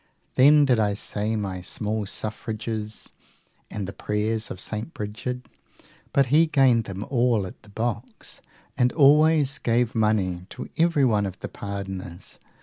[0.33, 3.11] Then did I say my small suffrages
[3.69, 4.95] and the prayers of St.
[4.95, 5.47] Brigid;
[6.11, 8.41] but he gained them all at the boxes,
[8.75, 12.39] and always gave money to everyone of the pardoners.